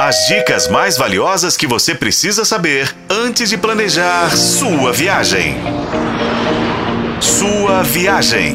[0.00, 5.56] As dicas mais valiosas que você precisa saber antes de planejar sua viagem.
[7.20, 8.54] Sua viagem.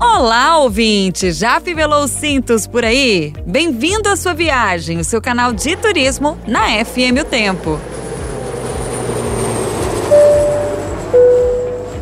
[0.00, 1.32] Olá, ouvinte!
[1.32, 3.34] Já fivelou os cintos por aí?
[3.44, 7.78] Bem-vindo à sua viagem, o seu canal de turismo na FM O Tempo.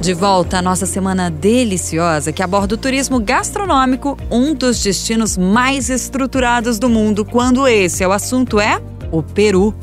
[0.06, 5.90] De volta à nossa semana deliciosa que aborda o turismo gastronômico, um dos destinos mais
[5.90, 9.74] estruturados do mundo, quando esse é o assunto é o Peru.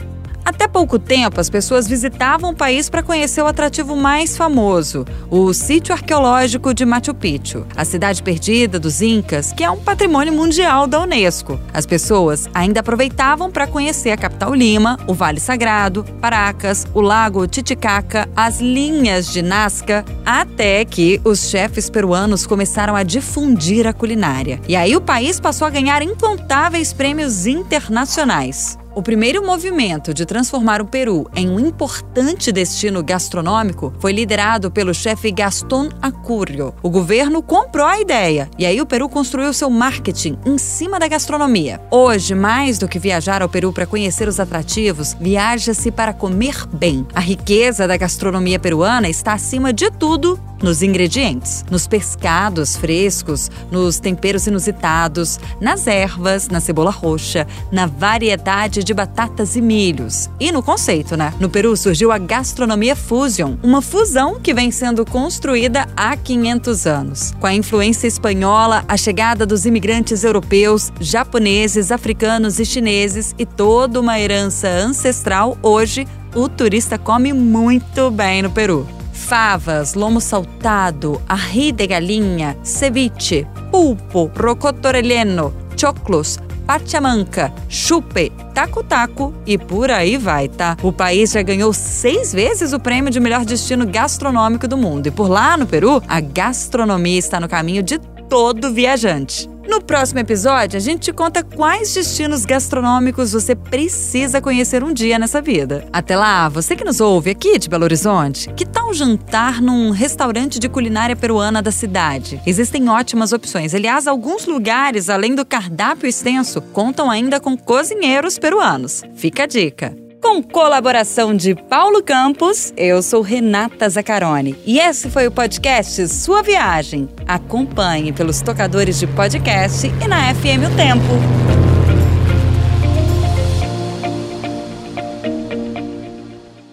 [0.45, 5.53] Até pouco tempo, as pessoas visitavam o país para conhecer o atrativo mais famoso, o
[5.53, 10.85] sítio arqueológico de Machu Picchu, a cidade perdida dos Incas, que é um patrimônio mundial
[10.85, 11.59] da Unesco.
[11.73, 17.47] As pessoas ainda aproveitavam para conhecer a capital Lima, o Vale Sagrado, Paracas, o Lago
[17.47, 24.59] Titicaca, as linhas de Nazca, até que os chefes peruanos começaram a difundir a culinária.
[24.67, 28.77] E aí o país passou a ganhar incontáveis prêmios internacionais.
[28.95, 34.93] O primeiro movimento de transformar o Peru em um importante destino gastronômico foi liderado pelo
[34.93, 36.75] chefe Gaston Acurrio.
[36.83, 41.07] O governo comprou a ideia e aí o Peru construiu seu marketing em cima da
[41.07, 41.81] gastronomia.
[41.89, 47.03] Hoje, mais do que viajar ao Peru para conhecer os atrativos, viaja-se para comer bem.
[47.15, 53.99] A riqueza da gastronomia peruana está acima de tudo nos ingredientes, nos pescados frescos, nos
[53.99, 60.29] temperos inusitados, nas ervas, na cebola roxa, na variedade de batatas e milhos.
[60.39, 61.33] E no conceito, né?
[61.39, 67.33] No Peru surgiu a gastronomia fusion, uma fusão que vem sendo construída há 500 anos.
[67.39, 73.99] Com a influência espanhola, a chegada dos imigrantes europeus, japoneses, africanos e chineses e toda
[73.99, 81.71] uma herança ancestral, hoje o turista come muito bem no Peru favas, lomo saltado, arri
[81.71, 90.77] de galinha, ceviche, pulpo, rocotoreleno, choclos, pachamanca, chupe, taco-taco e por aí vai, tá?
[90.81, 95.07] O país já ganhou seis vezes o prêmio de melhor destino gastronômico do mundo.
[95.07, 97.99] E por lá no Peru, a gastronomia está no caminho de
[98.33, 99.47] todo viajante.
[99.69, 105.19] No próximo episódio, a gente te conta quais destinos gastronômicos você precisa conhecer um dia
[105.19, 105.87] nessa vida.
[105.93, 110.57] Até lá, você que nos ouve aqui de Belo Horizonte, que tal jantar num restaurante
[110.57, 112.41] de culinária peruana da cidade?
[112.43, 113.75] Existem ótimas opções.
[113.75, 119.03] Aliás, alguns lugares, além do cardápio extenso, contam ainda com cozinheiros peruanos.
[119.13, 120.02] Fica a dica.
[120.33, 124.55] Com colaboração de Paulo Campos, eu sou Renata Zacarone.
[124.65, 127.07] E esse foi o podcast Sua Viagem.
[127.27, 131.62] Acompanhe pelos tocadores de podcast e na FM O Tempo.